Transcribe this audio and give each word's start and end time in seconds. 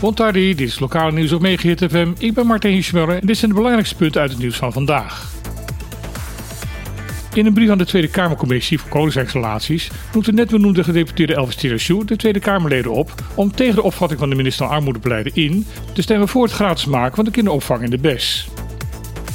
Bontardi, 0.00 0.54
dit 0.54 0.68
is 0.68 0.78
lokale 0.78 1.12
nieuws 1.12 1.32
op 1.32 1.40
Megahit 1.40 1.84
FM. 1.90 2.08
Ik 2.18 2.34
ben 2.34 2.46
Martin 2.46 2.72
Hiesmuller 2.72 3.18
en 3.18 3.26
dit 3.26 3.36
zijn 3.36 3.50
de 3.50 3.56
belangrijkste 3.56 3.96
punten 3.96 4.20
uit 4.20 4.30
het 4.30 4.38
nieuws 4.38 4.56
van 4.56 4.72
vandaag. 4.72 5.36
In 7.34 7.46
een 7.46 7.52
brief 7.52 7.70
aan 7.70 7.78
de 7.78 7.86
Tweede 7.86 8.08
Kamercommissie 8.08 8.78
voor 8.78 8.90
Koningsrijksrelaties 8.90 9.90
noemt 10.12 10.24
de 10.24 10.32
net 10.32 10.50
benoemde 10.50 10.84
gedeputeerde 10.84 11.34
Elvis 11.34 11.54
Tirasjoe 11.54 12.04
de 12.04 12.16
Tweede 12.16 12.40
Kamerleden 12.40 12.92
op 12.92 13.14
om 13.34 13.52
tegen 13.52 13.74
de 13.74 13.82
opvatting 13.82 14.20
van 14.20 14.30
de 14.30 14.36
minister 14.36 14.66
van 14.66 14.74
Armoedebeleid 14.74 15.36
in 15.36 15.66
te 15.92 16.02
stemmen 16.02 16.28
voor 16.28 16.42
het 16.42 16.52
gratis 16.52 16.84
maken 16.84 17.14
van 17.14 17.24
de 17.24 17.30
kinderopvang 17.30 17.82
in 17.82 17.90
de 17.90 17.98
BES. 17.98 18.48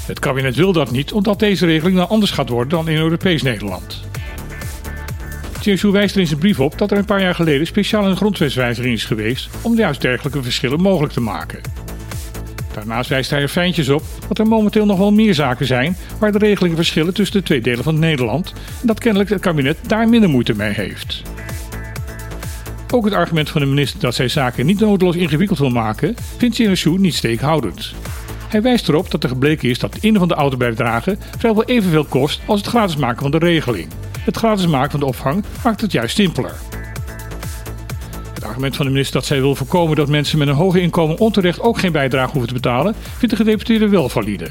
Het 0.06 0.20
kabinet 0.20 0.56
wil 0.56 0.72
dat 0.72 0.92
niet 0.92 1.14
omdat 1.14 1.40
deze 1.40 1.66
regeling 1.66 1.98
dan 1.98 2.10
anders 2.10 2.32
gaat 2.32 2.50
worden 2.50 2.70
dan 2.70 2.88
in 2.88 2.98
Europees 2.98 3.42
Nederland. 3.42 4.04
Tirasjoe 5.64 5.92
wijst 5.92 6.16
er 6.16 6.22
in 6.22 6.28
zijn 6.28 6.40
brief 6.40 6.60
op 6.60 6.78
dat 6.78 6.92
er 6.92 6.98
een 6.98 7.06
paar 7.06 7.22
jaar 7.22 7.36
geleden 7.36 7.68
speciaal 7.68 8.06
een 8.06 8.16
grondwetswijziging 8.16 8.94
is 8.94 9.06
geweest 9.06 9.50
om 9.62 9.76
juist 9.76 10.02
dergelijke 10.02 10.44
verschillen 10.44 10.82
mogelijk 10.82 11.14
te 11.14 11.22
maken. 11.22 11.62
Daarnaast 12.74 13.10
wijst 13.10 13.30
hij 13.30 13.42
er 13.42 13.48
fijntjes 13.48 13.90
op 13.90 14.04
dat 14.28 14.40
er 14.40 14.48
momenteel 14.48 14.86
nog 14.86 14.98
wel 14.98 15.12
meer 15.12 15.34
zaken 15.34 15.66
zijn 15.66 15.98
waar 16.20 16.32
de 16.32 16.38
regelingen 16.38 16.76
verschillen 16.76 17.14
tussen 17.14 17.38
de 17.38 17.44
twee 17.44 17.62
delen 17.62 17.84
van 17.84 18.00
Nederland 18.00 18.54
en 18.82 18.88
dat 18.88 19.00
kennelijk 19.00 19.30
het 19.30 19.42
kabinet 19.42 19.78
daar 19.88 20.10
minder 20.10 20.30
moeite 20.30 20.56
mee 20.56 20.74
heeft. 20.74 21.22
Ook 22.92 23.06
het 23.06 23.14
argument 23.14 23.50
van 23.50 23.62
de 23.62 23.68
minister 23.68 24.00
dat 24.00 24.16
zij 24.16 24.28
zaken 24.28 24.66
niet 24.66 24.80
nodeloos 24.80 25.16
ingewikkeld 25.16 25.60
wil 25.60 25.70
maken, 25.70 26.16
vindt 26.38 26.78
Sjoe 26.78 27.00
niet 27.00 27.16
steekhoudend. 27.16 27.94
Hij 28.48 28.62
wijst 28.62 28.90
erop 28.90 29.12
dat 29.12 29.24
er 29.24 29.30
gebleken 29.30 29.70
is 29.70 29.80
dat 29.80 29.94
de 29.94 30.00
in- 30.02 30.18
van 30.18 30.28
de 30.28 30.34
autobijdrage 30.34 31.18
vrijwel 31.38 31.64
evenveel 31.64 32.06
kost 32.06 32.42
als 32.46 32.60
het 32.60 32.70
gratis 32.70 32.96
maken 32.96 33.22
van 33.22 33.32
de 33.32 33.38
regeling. 33.38 33.88
Het 34.24 34.38
gratis 34.38 34.68
maken 34.68 34.92
van 34.92 35.00
de 35.00 35.06
opvang 35.06 35.44
maakt 35.64 35.82
het 35.82 35.92
juist 35.92 36.16
simpeler. 36.16 36.56
Het 38.34 38.44
argument 38.44 38.76
van 38.76 38.86
de 38.86 38.92
minister 38.92 39.20
dat 39.20 39.26
zij 39.26 39.42
wil 39.42 39.56
voorkomen 39.56 39.96
dat 39.96 40.08
mensen 40.08 40.38
met 40.38 40.48
een 40.48 40.54
hoger 40.54 40.82
inkomen 40.82 41.18
onterecht 41.18 41.62
ook 41.62 41.80
geen 41.80 41.92
bijdrage 41.92 42.32
hoeven 42.32 42.48
te 42.48 42.54
betalen, 42.54 42.96
vindt 43.18 43.30
de 43.30 43.44
gedeputeerde 43.44 43.90
wel 43.90 44.10
valide. 44.10 44.50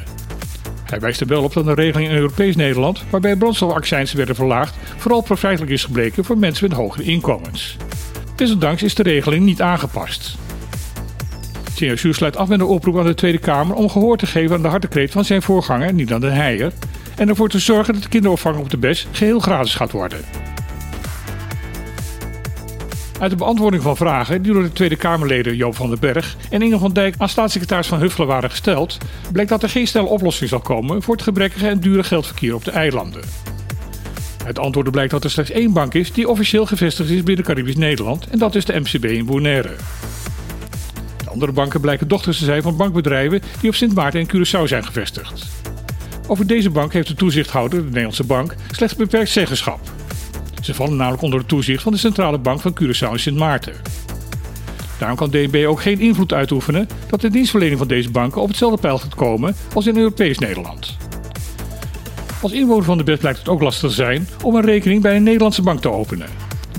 Hij 0.84 1.00
wijst 1.00 1.20
er 1.20 1.26
wel 1.26 1.42
op 1.42 1.52
dat 1.52 1.66
een 1.66 1.74
regeling 1.74 2.10
in 2.10 2.16
Europees 2.16 2.56
Nederland, 2.56 3.04
waarbij 3.10 3.36
brandstofaccijnsen 3.36 4.16
werden 4.16 4.34
verlaagd, 4.34 4.74
vooral 4.96 5.20
profijtelijk 5.20 5.72
is 5.72 5.84
gebleken 5.84 6.24
voor 6.24 6.38
mensen 6.38 6.68
met 6.68 6.78
hogere 6.78 7.02
inkomens. 7.02 7.76
Desondanks 8.36 8.82
is 8.82 8.94
de 8.94 9.02
regeling 9.02 9.44
niet 9.44 9.62
aangepast. 9.62 10.36
CSU 11.74 12.12
sluit 12.12 12.36
af 12.36 12.48
met 12.48 12.60
een 12.60 12.66
oproep 12.66 12.98
aan 12.98 13.06
de 13.06 13.14
Tweede 13.14 13.38
Kamer 13.38 13.76
om 13.76 13.88
gehoor 13.88 14.16
te 14.16 14.26
geven 14.26 14.56
aan 14.56 14.62
de 14.62 14.68
hartekreet 14.68 15.10
van 15.10 15.24
zijn 15.24 15.42
voorganger, 15.42 15.92
niet 15.92 16.12
aan 16.12 16.20
de 16.20 16.30
Heijer, 16.30 16.72
en 17.16 17.28
ervoor 17.28 17.48
te 17.48 17.58
zorgen 17.58 17.94
dat 17.94 18.02
de 18.02 18.08
kinderopvang 18.08 18.56
op 18.56 18.70
de 18.70 18.76
BES 18.76 19.06
geheel 19.12 19.40
gratis 19.40 19.74
gaat 19.74 19.92
worden. 19.92 20.20
Uit 23.22 23.30
de 23.30 23.36
beantwoording 23.36 23.82
van 23.82 23.96
vragen 23.96 24.42
die 24.42 24.52
door 24.52 24.62
de 24.62 24.72
Tweede 24.72 24.96
Kamerleden 24.96 25.56
Joop 25.56 25.76
van 25.76 25.88
den 25.88 25.98
Berg 26.00 26.36
en 26.50 26.62
Inge 26.62 26.78
van 26.78 26.92
Dijk 26.92 27.14
aan 27.18 27.28
staatssecretaris 27.28 27.86
Van 27.86 28.00
Huffelen 28.00 28.28
waren 28.28 28.50
gesteld, 28.50 28.98
blijkt 29.32 29.50
dat 29.50 29.62
er 29.62 29.68
geen 29.68 29.86
snelle 29.86 30.08
oplossing 30.08 30.48
zal 30.48 30.60
komen 30.60 31.02
voor 31.02 31.14
het 31.14 31.22
gebrekkige 31.22 31.68
en 31.68 31.80
dure 31.80 32.02
geldverkeer 32.02 32.54
op 32.54 32.64
de 32.64 32.70
eilanden. 32.70 33.22
Uit 34.46 34.58
antwoorden 34.58 34.92
blijkt 34.92 35.10
dat 35.10 35.24
er 35.24 35.30
slechts 35.30 35.50
één 35.50 35.72
bank 35.72 35.94
is 35.94 36.12
die 36.12 36.28
officieel 36.28 36.66
gevestigd 36.66 37.10
is 37.10 37.22
binnen 37.22 37.44
Caribisch 37.44 37.76
Nederland 37.76 38.26
en 38.30 38.38
dat 38.38 38.54
is 38.54 38.64
de 38.64 38.80
MCB 38.80 39.04
in 39.04 39.26
Bonaire. 39.26 39.76
De 41.24 41.30
andere 41.30 41.52
banken 41.52 41.80
blijken 41.80 42.08
dochters 42.08 42.38
te 42.38 42.44
zijn 42.44 42.62
van 42.62 42.76
bankbedrijven 42.76 43.42
die 43.60 43.70
op 43.70 43.76
Sint 43.76 43.94
Maarten 43.94 44.20
en 44.20 44.26
Curaçao 44.26 44.64
zijn 44.64 44.84
gevestigd. 44.84 45.46
Over 46.26 46.46
deze 46.46 46.70
bank 46.70 46.92
heeft 46.92 47.08
de 47.08 47.14
toezichthouder, 47.14 47.78
de 47.78 47.86
Nederlandse 47.86 48.24
bank, 48.24 48.54
slechts 48.70 48.96
beperkt 48.96 49.30
zeggenschap. 49.30 49.80
Ze 50.62 50.74
vallen 50.74 50.96
namelijk 50.96 51.22
onder 51.22 51.38
het 51.38 51.48
toezicht 51.48 51.82
van 51.82 51.92
de 51.92 51.98
Centrale 51.98 52.38
Bank 52.38 52.60
van 52.60 52.76
Curaçao 52.82 53.12
en 53.12 53.20
Sint 53.20 53.36
Maarten. 53.36 53.74
Daarom 54.98 55.16
kan 55.16 55.30
DNB 55.30 55.64
ook 55.66 55.82
geen 55.82 56.00
invloed 56.00 56.32
uitoefenen 56.32 56.88
dat 57.10 57.20
de 57.20 57.30
dienstverlening 57.30 57.78
van 57.78 57.88
deze 57.88 58.10
banken 58.10 58.40
op 58.40 58.48
hetzelfde 58.48 58.80
pijl 58.80 58.98
gaat 58.98 59.14
komen 59.14 59.54
als 59.74 59.86
in 59.86 59.96
Europees 59.96 60.38
Nederland. 60.38 60.96
Als 62.42 62.52
inwoner 62.52 62.84
van 62.84 62.98
de 62.98 63.04
BES 63.04 63.18
blijkt 63.18 63.38
het 63.38 63.48
ook 63.48 63.62
lastig 63.62 63.92
zijn 63.92 64.28
om 64.44 64.54
een 64.54 64.64
rekening 64.64 65.02
bij 65.02 65.16
een 65.16 65.22
Nederlandse 65.22 65.62
bank 65.62 65.80
te 65.80 65.90
openen. 65.90 66.28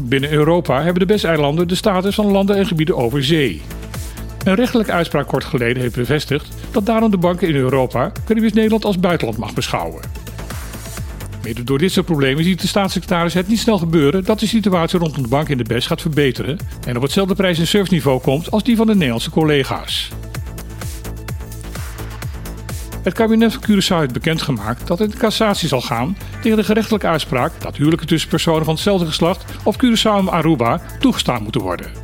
Binnen 0.02 0.32
Europa 0.32 0.82
hebben 0.82 1.08
de 1.08 1.14
BES-eilanden 1.14 1.68
de 1.68 1.76
status 1.76 2.16
van 2.16 2.26
landen 2.26 2.56
en 2.56 2.66
gebieden 2.66 2.98
over 2.98 3.24
zee. 3.24 3.62
Een 4.44 4.56
rechtelijke 4.56 4.92
uitspraak 4.92 5.28
kort 5.28 5.44
geleden 5.44 5.82
heeft 5.82 5.96
bevestigd 5.96 6.48
dat 6.72 6.86
daarom 6.86 7.12
de 7.12 7.18
banken 7.18 7.48
in 7.48 7.56
Europa 7.56 8.12
Caribisch 8.26 8.54
Nederland 8.54 8.86
als 8.86 9.00
buitenland 9.00 9.38
mag 9.38 9.54
beschouwen. 9.54 10.02
Mede 11.44 11.64
door 11.64 11.78
dit 11.78 11.92
soort 11.92 12.06
problemen 12.06 12.44
ziet 12.44 12.62
de 12.62 12.68
staatssecretaris 12.68 13.34
het 13.34 13.48
niet 13.48 13.60
snel 13.60 13.78
gebeuren 13.78 14.24
dat 14.24 14.40
de 14.40 14.48
situatie 14.48 15.00
rondom 15.00 15.22
de 15.22 15.28
bank 15.28 15.50
in 15.50 15.58
de 15.58 15.64
BES 15.64 15.88
gaat 15.88 16.02
verbeteren 16.02 16.58
en 16.88 16.96
op 16.96 17.02
hetzelfde 17.02 17.36
prijs- 17.36 17.60
en 17.60 17.68
serviceniveau 17.68 18.22
komt 18.22 18.52
als 18.52 18.64
die 18.64 18.76
van 18.76 18.88
de 18.88 18.94
Nederlandse 18.94 19.30
collega's. 19.30 20.10
Het 23.04 23.14
kabinet 23.14 23.54
van 23.54 23.64
Curaçao 23.64 24.00
heeft 24.00 24.14
bekendgemaakt 24.14 24.88
dat 24.88 25.00
het 25.00 25.12
in 25.12 25.18
cassatie 25.18 25.68
zal 25.68 25.82
gaan 25.82 26.18
tegen 26.42 26.58
de 26.58 26.64
gerechtelijke 26.64 27.08
uitspraak 27.08 27.62
dat 27.62 27.76
huwelijken 27.76 28.08
tussen 28.08 28.30
personen 28.30 28.66
van 28.66 28.74
hetzelfde 28.74 29.06
geslacht 29.06 29.46
of 29.64 29.76
Curaçao 29.76 30.18
en 30.18 30.30
Aruba 30.30 30.82
toegestaan 31.00 31.44
moeten 31.44 31.62
worden. 31.62 32.03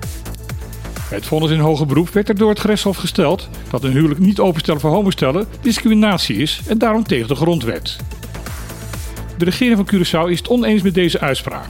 Het 1.09 1.25
vonnis 1.25 1.51
in 1.51 1.59
hoger 1.59 1.85
beroep 1.85 2.09
werd 2.09 2.29
er 2.29 2.37
door 2.37 2.49
het 2.49 2.59
gerechtshof 2.59 2.97
gesteld 2.97 3.49
dat 3.69 3.83
een 3.83 3.91
huwelijk 3.91 4.19
niet 4.19 4.39
openstellen 4.39 4.81
voor 4.81 4.89
homostellen 4.89 5.47
discriminatie 5.61 6.35
is 6.35 6.61
en 6.67 6.77
daarom 6.77 7.03
tegen 7.03 7.27
de 7.27 7.35
grondwet. 7.35 7.97
De 9.37 9.45
regering 9.45 9.77
van 9.77 9.89
Curaçao 9.95 10.29
is 10.29 10.37
het 10.37 10.47
oneens 10.47 10.81
met 10.81 10.93
deze 10.93 11.19
uitspraak. 11.19 11.67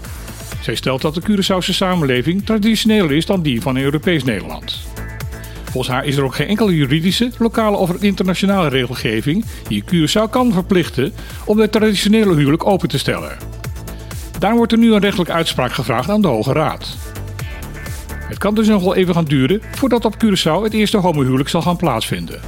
Zij 0.61 0.75
stelt 0.75 1.01
dat 1.01 1.15
de 1.15 1.21
Curaçaose 1.21 1.73
samenleving 1.73 2.45
traditioneler 2.45 3.11
is 3.11 3.25
dan 3.25 3.41
die 3.41 3.61
van 3.61 3.77
Europees 3.77 4.23
Nederland. 4.23 4.77
Volgens 5.63 5.93
haar 5.93 6.05
is 6.05 6.17
er 6.17 6.23
ook 6.23 6.35
geen 6.35 6.47
enkele 6.47 6.75
juridische, 6.75 7.31
lokale 7.37 7.77
of 7.77 8.03
internationale 8.03 8.69
regelgeving 8.69 9.45
die 9.67 9.83
Curaçao 9.83 10.29
kan 10.29 10.53
verplichten 10.53 11.13
om 11.45 11.59
het 11.59 11.71
traditionele 11.71 12.35
huwelijk 12.35 12.65
open 12.65 12.89
te 12.89 12.97
stellen. 12.97 13.37
Daarom 14.39 14.57
wordt 14.57 14.71
er 14.71 14.77
nu 14.77 14.93
een 14.93 14.99
rechtelijke 14.99 15.33
uitspraak 15.33 15.71
gevraagd 15.71 16.09
aan 16.09 16.21
de 16.21 16.27
Hoge 16.27 16.53
Raad. 16.53 16.97
Het 18.29 18.37
kan 18.37 18.55
dus 18.55 18.67
nog 18.67 18.83
wel 18.83 18.95
even 18.95 19.13
gaan 19.13 19.25
duren 19.25 19.61
voordat 19.71 20.05
op 20.05 20.15
Curaçao 20.15 20.63
het 20.63 20.73
eerste 20.73 20.97
homohuwelijk 20.97 21.49
zal 21.49 21.61
gaan 21.61 21.77
plaatsvinden. 21.77 22.41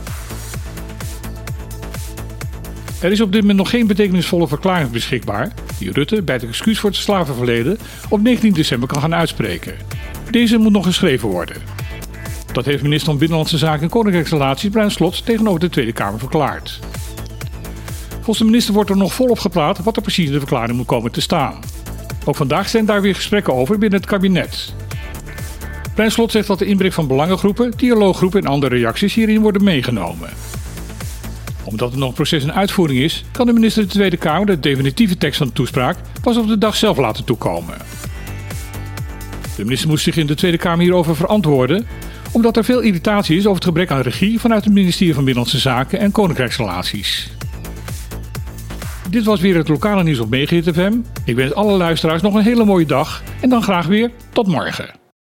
Er 3.02 3.12
is 3.12 3.22
op 3.22 3.32
dit 3.32 3.42
moment 3.42 3.60
nog 3.60 3.70
geen 3.70 3.88
betekenisvolle 3.88 4.48
verklaring 4.48 4.92
beschikbaar 4.92 5.52
die 5.78 5.92
Rutte 5.92 6.22
bij 6.22 6.36
het 6.36 6.44
excuus 6.44 6.80
voor 6.80 6.90
het 6.90 7.00
slavenverleden 7.00 7.78
op 8.10 8.22
19 8.22 8.54
december 8.54 8.88
kan 8.88 9.02
gaan 9.02 9.16
uitspreken. 9.16 9.74
Deze 10.32 10.58
moet 10.58 10.72
nog 10.72 10.86
geschreven 10.86 11.30
worden. 11.30 11.58
Dat 12.52 12.66
heeft 12.66 12.84
minister 12.84 13.06
van 13.10 13.18
Binnenlandse 13.18 13.58
Zaken 13.58 13.82
en 13.82 13.90
Koninkrijksrelaties 13.90 14.70
Bruin 14.70 14.92
Slot 14.92 15.26
tegenover 15.26 15.60
de 15.60 15.70
Tweede 15.70 15.94
Kamer 15.94 16.20
verklaard. 16.20 16.80
Volgens 18.10 18.38
de 18.38 18.46
minister 18.46 18.74
wordt 18.74 18.90
er 18.90 18.98
nog 18.98 19.14
volop 19.14 19.40
gepraat 19.40 19.84
wat 19.84 19.96
er 19.96 20.02
precies 20.02 20.26
in 20.26 20.32
de 20.32 20.40
verklaring 20.40 20.78
moet 20.78 20.86
komen 20.86 21.12
te 21.12 21.22
staan. 21.22 21.60
Ook 22.26 22.36
vandaag 22.36 22.70
zijn 22.70 22.86
daar 22.86 23.02
weer 23.02 23.16
gesprekken 23.16 23.54
over 23.54 23.78
binnen 23.78 24.00
het 24.00 24.10
kabinet. 24.10 24.74
Bruin 25.94 26.12
Slot 26.12 26.32
zegt 26.32 26.48
dat 26.48 26.60
de 26.60 26.66
inbreng 26.66 26.94
van 26.94 27.08
belangengroepen, 27.08 27.72
dialooggroepen 27.78 28.42
en 28.42 28.48
andere 28.48 28.76
reacties 28.76 29.14
hierin 29.14 29.42
worden 29.42 29.64
meegenomen 29.64 30.30
omdat 31.64 31.90
het 31.90 32.00
nog 32.00 32.10
een 32.10 32.16
proces 32.16 32.44
in 32.44 32.54
uitvoering 32.54 33.00
is, 33.00 33.24
kan 33.32 33.46
de 33.46 33.54
minister 33.54 33.84
de 33.84 33.90
Tweede 33.90 34.18
Kamer 34.18 34.46
de 34.46 34.60
definitieve 34.60 35.18
tekst 35.18 35.38
van 35.38 35.48
de 35.48 35.54
toespraak 35.54 35.98
pas 36.22 36.38
op 36.38 36.48
de 36.48 36.58
dag 36.58 36.76
zelf 36.76 36.98
laten 36.98 37.26
toekomen. 37.26 37.78
De 39.56 39.64
minister 39.64 39.90
moest 39.90 40.04
zich 40.04 40.18
in 40.18 40.28
de 40.28 40.36
Tweede 40.36 40.58
Kamer 40.58 40.84
hierover 40.84 41.16
verantwoorden, 41.16 41.88
omdat 42.32 42.58
er 42.58 42.64
veel 42.64 42.80
irritatie 42.80 43.38
is 43.38 43.44
over 43.44 43.56
het 43.56 43.64
gebrek 43.64 43.92
aan 43.92 44.02
regie 44.02 44.40
vanuit 44.40 44.64
het 44.64 44.74
ministerie 44.74 45.14
van 45.14 45.24
Binnenlandse 45.24 45.60
Zaken 45.60 46.00
en 46.00 46.12
Koninkrijksrelaties. 46.12 47.30
Dit 49.10 49.24
was 49.26 49.40
weer 49.40 49.56
het 49.58 49.68
lokale 49.68 50.04
nieuws 50.04 50.20
op 50.20 50.30
Megahit 50.30 50.70
FM. 50.74 50.94
Ik 51.26 51.36
wens 51.36 51.54
alle 51.54 51.78
luisteraars 51.78 52.22
nog 52.22 52.34
een 52.34 52.44
hele 52.44 52.66
mooie 52.66 52.86
dag 52.86 53.24
en 53.42 53.50
dan 53.50 53.64
graag 53.64 53.86
weer 53.86 54.12
tot 54.32 54.48
morgen. 54.48 55.01